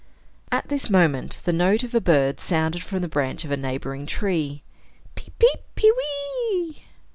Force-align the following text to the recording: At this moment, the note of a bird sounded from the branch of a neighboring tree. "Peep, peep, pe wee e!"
At 0.51 0.67
this 0.67 0.89
moment, 0.89 1.41
the 1.43 1.53
note 1.53 1.83
of 1.83 1.93
a 1.93 2.01
bird 2.01 2.39
sounded 2.39 2.81
from 2.83 3.01
the 3.01 3.07
branch 3.07 3.45
of 3.45 3.51
a 3.51 3.55
neighboring 3.55 4.07
tree. 4.07 4.63
"Peep, 5.13 5.37
peep, 5.37 5.59
pe 5.75 5.91
wee 5.91 6.55
e!" 6.55 6.81